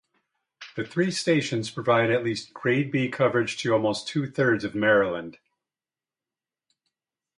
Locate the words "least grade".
2.23-2.89